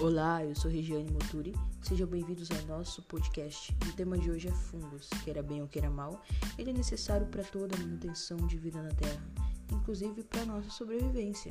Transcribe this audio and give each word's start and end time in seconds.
Olá, 0.00 0.44
eu 0.44 0.54
sou 0.54 0.70
Regiane 0.70 1.10
Moturi. 1.10 1.52
Sejam 1.82 2.06
bem-vindos 2.06 2.48
ao 2.52 2.78
nosso 2.78 3.02
podcast. 3.02 3.76
O 3.90 3.92
tema 3.96 4.16
de 4.16 4.30
hoje 4.30 4.46
é 4.46 4.52
fungos. 4.52 5.08
Queira 5.24 5.42
bem 5.42 5.60
ou 5.60 5.66
queira 5.66 5.90
mal, 5.90 6.22
ele 6.56 6.70
é 6.70 6.72
necessário 6.72 7.26
para 7.26 7.42
toda 7.42 7.74
a 7.74 7.80
manutenção 7.80 8.36
de 8.46 8.56
vida 8.58 8.80
na 8.80 8.90
Terra, 8.90 9.20
inclusive 9.72 10.22
para 10.22 10.44
nossa 10.44 10.70
sobrevivência. 10.70 11.50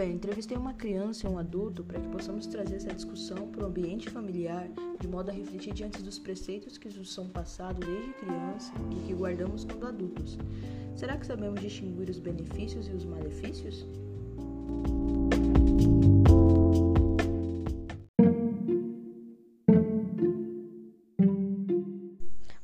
Bem, 0.00 0.14
entrevistei 0.14 0.56
uma 0.56 0.72
criança 0.72 1.26
e 1.26 1.30
um 1.30 1.36
adulto 1.36 1.84
para 1.84 2.00
que 2.00 2.08
possamos 2.08 2.46
trazer 2.46 2.76
essa 2.76 2.94
discussão 2.94 3.48
para 3.48 3.64
o 3.64 3.66
ambiente 3.66 4.08
familiar, 4.08 4.66
de 4.98 5.06
modo 5.06 5.30
a 5.30 5.34
refletir 5.34 5.74
diante 5.74 6.00
dos 6.00 6.18
preceitos 6.18 6.78
que 6.78 6.88
nos 6.88 7.12
são 7.12 7.28
passados 7.28 7.86
desde 7.86 8.14
criança 8.14 8.72
e 8.96 9.06
que 9.06 9.12
guardamos 9.12 9.66
quando 9.66 9.86
adultos. 9.86 10.38
Será 10.96 11.18
que 11.18 11.26
sabemos 11.26 11.60
distinguir 11.60 12.08
os 12.08 12.18
benefícios 12.18 12.88
e 12.88 12.92
os 12.92 13.04
malefícios? 13.04 13.86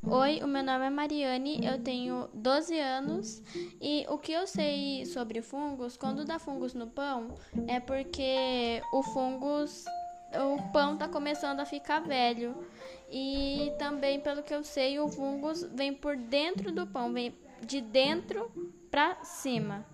Oi, 0.09 0.41
o 0.41 0.47
meu 0.47 0.63
nome 0.63 0.87
é 0.87 0.91
Mariane, 0.91 1.67
eu 1.67 1.83
tenho 1.83 2.29
12 2.33 2.79
anos 2.79 3.43
e 3.81 4.07
o 4.09 4.17
que 4.17 4.31
eu 4.31 4.47
sei 4.47 5.05
sobre 5.05 5.43
fungos, 5.43 5.97
quando 5.97 6.25
dá 6.25 6.39
fungos 6.39 6.75
no 6.75 6.87
pão, 6.87 7.35
é 7.67 7.81
porque 7.81 8.81
o 8.93 9.03
fungos, 9.03 9.85
o 10.33 10.71
pão 10.71 10.97
tá 10.97 11.09
começando 11.09 11.59
a 11.59 11.65
ficar 11.65 11.99
velho. 12.01 12.55
E 13.11 13.73
também, 13.81 14.21
pelo 14.21 14.45
que 14.45 14.55
eu 14.55 14.63
sei, 14.63 15.01
o 15.01 15.09
fungos 15.09 15.65
vem 15.75 15.93
por 15.93 16.17
dentro 16.17 16.71
do 16.71 16.87
pão, 16.87 17.13
vem 17.13 17.35
de 17.67 17.81
dentro 17.81 18.49
para 18.91 19.25
cima. 19.25 19.85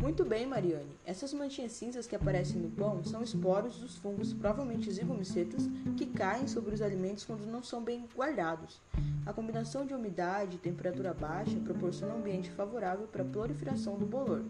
Muito 0.00 0.22
bem, 0.22 0.46
Mariane. 0.46 0.98
Essas 1.06 1.32
manchinhas 1.32 1.72
cinzas 1.72 2.06
que 2.06 2.14
aparecem 2.14 2.60
no 2.60 2.70
pão 2.70 3.02
são 3.02 3.22
esporos 3.22 3.78
dos 3.78 3.96
fungos, 3.96 4.34
provavelmente 4.34 4.92
zigomicetas, 4.92 5.66
que 5.96 6.04
caem 6.04 6.46
sobre 6.46 6.74
os 6.74 6.82
alimentos 6.82 7.24
quando 7.24 7.46
não 7.46 7.62
são 7.62 7.82
bem 7.82 8.06
guardados. 8.14 8.82
A 9.24 9.32
combinação 9.32 9.86
de 9.86 9.94
umidade 9.94 10.56
e 10.56 10.58
temperatura 10.58 11.14
baixa 11.14 11.58
proporciona 11.60 12.14
um 12.14 12.18
ambiente 12.18 12.50
favorável 12.50 13.06
para 13.06 13.22
a 13.22 13.26
proliferação 13.26 13.96
do 13.96 14.04
bolor. 14.04 14.44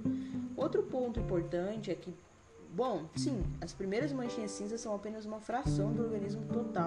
Outro 0.56 0.83
ponto 0.83 1.20
importante 1.20 1.91
é 1.91 1.95
que 1.95 2.12
Bom, 2.75 3.05
sim, 3.14 3.42
as 3.61 3.75
primeiras 3.75 4.14
manchinhas 4.14 4.51
cinzas 4.51 4.81
são 4.81 4.95
apenas 4.95 5.27
uma 5.27 5.39
fração 5.41 5.92
do 5.92 6.05
organismo 6.05 6.47
total, 6.47 6.82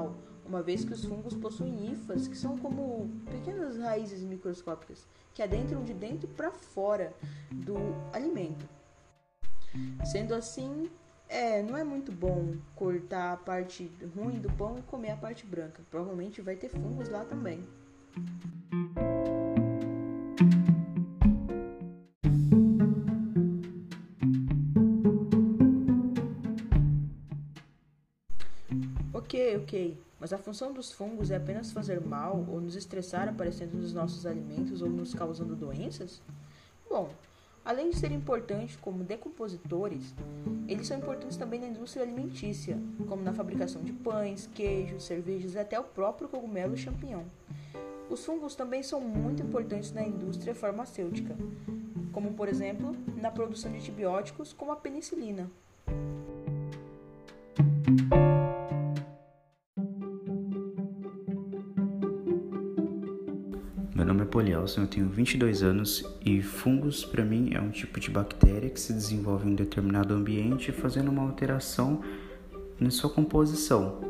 uma 0.55 0.63
vez 0.63 0.85
que 0.85 0.93
os 0.93 1.03
fungos 1.03 1.33
possuem 1.33 1.91
hifas, 1.91 2.29
que 2.29 2.37
são 2.37 2.57
como 2.57 3.09
pequenas 3.29 3.77
raízes 3.77 4.21
microscópicas, 4.21 5.05
que 5.33 5.43
adentram 5.43 5.83
de 5.83 5.93
dentro 5.93 6.29
para 6.29 6.49
fora 6.49 7.13
do 7.51 7.75
alimento. 8.13 8.65
Sendo 10.05 10.33
assim, 10.33 10.89
é, 11.27 11.61
não 11.61 11.75
é 11.75 11.83
muito 11.83 12.09
bom 12.09 12.55
cortar 12.73 13.33
a 13.33 13.37
parte 13.37 13.91
ruim 14.15 14.39
do 14.39 14.49
pão 14.53 14.77
e 14.79 14.81
comer 14.83 15.11
a 15.11 15.17
parte 15.17 15.45
branca. 15.45 15.83
Provavelmente 15.91 16.41
vai 16.41 16.55
ter 16.55 16.69
fungos 16.69 17.09
lá 17.09 17.25
também. 17.25 17.61
Ok, 29.13 29.57
ok. 29.57 30.05
Mas 30.25 30.33
a 30.33 30.39
função 30.39 30.73
dos 30.73 30.91
fungos 30.91 31.29
é 31.29 31.35
apenas 31.35 31.71
fazer 31.71 32.01
mal 32.01 32.43
ou 32.49 32.59
nos 32.59 32.75
estressar 32.75 33.29
aparecendo 33.29 33.75
nos 33.75 33.93
nossos 33.93 34.25
alimentos 34.25 34.81
ou 34.81 34.89
nos 34.89 35.13
causando 35.13 35.55
doenças? 35.55 36.19
Bom, 36.89 37.11
além 37.63 37.91
de 37.91 37.95
serem 37.95 38.17
importantes 38.17 38.75
como 38.75 39.03
decompositores, 39.03 40.15
eles 40.67 40.87
são 40.87 40.97
importantes 40.97 41.37
também 41.37 41.59
na 41.59 41.67
indústria 41.67 42.01
alimentícia, 42.01 42.75
como 43.07 43.21
na 43.21 43.35
fabricação 43.35 43.83
de 43.83 43.93
pães, 43.93 44.49
queijos, 44.51 45.03
cervejas 45.03 45.53
e 45.53 45.59
até 45.59 45.79
o 45.79 45.83
próprio 45.83 46.27
cogumelo 46.27 46.75
champignon. 46.75 47.25
Os 48.09 48.25
fungos 48.25 48.55
também 48.55 48.81
são 48.81 48.99
muito 48.99 49.43
importantes 49.43 49.91
na 49.91 50.01
indústria 50.01 50.55
farmacêutica, 50.55 51.35
como 52.11 52.33
por 52.33 52.49
exemplo 52.49 52.95
na 53.15 53.29
produção 53.29 53.71
de 53.71 53.77
antibióticos 53.77 54.53
como 54.53 54.71
a 54.71 54.75
penicilina. 54.75 55.51
Meu 63.95 64.05
nome 64.05 64.23
é 64.23 64.25
Polielson, 64.25 64.81
eu 64.81 64.87
tenho 64.87 65.07
22 65.07 65.63
anos 65.63 66.03
e 66.19 66.41
fungos 66.41 67.05
para 67.05 67.23
mim 67.23 67.51
é 67.53 67.61
um 67.61 67.69
tipo 67.69 67.97
de 67.97 68.11
bactéria 68.11 68.69
que 68.69 68.77
se 68.77 68.91
desenvolve 68.91 69.47
em 69.47 69.53
um 69.53 69.55
determinado 69.55 70.13
ambiente 70.13 70.73
fazendo 70.73 71.09
uma 71.09 71.21
alteração 71.21 72.01
na 72.77 72.91
sua 72.91 73.09
composição, 73.09 74.01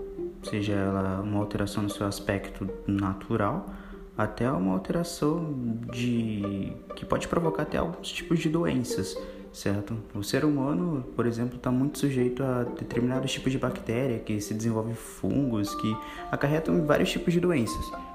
seja 0.42 0.74
ela 0.74 1.22
uma 1.22 1.40
alteração 1.40 1.84
no 1.84 1.90
seu 1.92 2.08
aspecto 2.08 2.68
natural 2.88 3.76
até 4.18 4.50
uma 4.50 4.74
alteração 4.74 5.54
de 5.94 6.74
que 6.96 7.06
pode 7.06 7.28
provocar 7.28 7.62
até 7.62 7.78
alguns 7.78 8.12
tipos 8.12 8.40
de 8.40 8.50
doenças, 8.50 9.16
certo? 9.54 9.96
O 10.16 10.24
ser 10.24 10.46
humano, 10.46 11.06
por 11.16 11.28
exemplo, 11.28 11.58
está 11.58 11.70
muito 11.70 12.00
sujeito 12.00 12.42
a 12.42 12.64
determinados 12.64 13.32
tipos 13.32 13.52
de 13.52 13.60
bactéria 13.60 14.18
que 14.18 14.42
se 14.42 14.56
desenvolvem 14.56 14.96
fungos 14.96 15.76
que 15.76 15.96
acarretam 16.32 16.84
vários 16.88 17.12
tipos 17.12 17.32
de 17.32 17.40
doenças. 17.40 18.15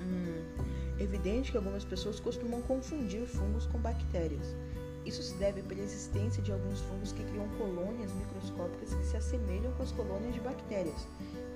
Hum, 0.00 0.44
evidente 1.00 1.50
que 1.50 1.56
algumas 1.56 1.84
pessoas 1.84 2.20
costumam 2.20 2.62
confundir 2.62 3.26
fungos 3.26 3.66
com 3.66 3.78
bactérias. 3.78 4.54
Isso 5.04 5.22
se 5.24 5.34
deve 5.38 5.60
pela 5.62 5.80
existência 5.80 6.40
de 6.40 6.52
alguns 6.52 6.80
fungos 6.82 7.10
que 7.10 7.24
criam 7.24 7.48
colônias 7.58 8.12
microscópicas 8.12 8.94
que 8.94 9.04
se 9.06 9.16
assemelham 9.16 9.72
com 9.72 9.82
as 9.82 9.90
colônias 9.90 10.34
de 10.34 10.40
bactérias, 10.40 11.08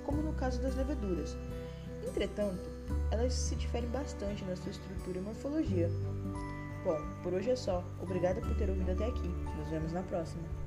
como 0.05 0.23
no 0.23 0.33
caso 0.33 0.61
das 0.61 0.75
leveduras. 0.75 1.37
Entretanto, 2.05 2.69
elas 3.13 3.33
se 3.33 3.55
diferem 3.55 3.89
bastante 3.91 4.45
na 4.45 4.57
sua 4.57 4.73
estrutura 4.73 5.19
e 5.19 5.21
morfologia. 5.21 5.89
Bom, 6.85 6.99
por 7.23 7.33
hoje 7.33 7.51
é 7.51 7.57
só. 7.57 7.85
Obrigada 8.03 8.41
por 8.41 8.57
ter 8.57 8.69
ouvido 8.69 8.91
até 8.91 9.07
aqui. 9.07 9.29
Nos 9.57 9.69
vemos 9.69 9.93
na 9.93 10.03
próxima. 10.03 10.64